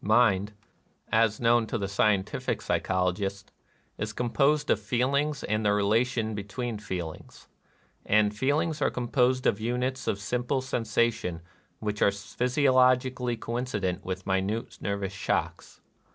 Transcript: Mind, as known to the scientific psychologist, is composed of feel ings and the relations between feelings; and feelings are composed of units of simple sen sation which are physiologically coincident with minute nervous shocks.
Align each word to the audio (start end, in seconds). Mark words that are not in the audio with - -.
Mind, 0.03 0.53
as 1.11 1.39
known 1.39 1.67
to 1.67 1.77
the 1.77 1.87
scientific 1.87 2.63
psychologist, 2.63 3.51
is 3.99 4.13
composed 4.13 4.71
of 4.71 4.79
feel 4.79 5.13
ings 5.13 5.43
and 5.43 5.63
the 5.63 5.71
relations 5.73 6.33
between 6.33 6.79
feelings; 6.79 7.45
and 8.03 8.35
feelings 8.35 8.81
are 8.81 8.89
composed 8.89 9.45
of 9.45 9.59
units 9.59 10.07
of 10.07 10.17
simple 10.19 10.59
sen 10.59 10.85
sation 10.85 11.41
which 11.77 12.01
are 12.01 12.09
physiologically 12.11 13.37
coincident 13.37 14.03
with 14.03 14.25
minute 14.25 14.75
nervous 14.81 15.13
shocks. 15.13 15.81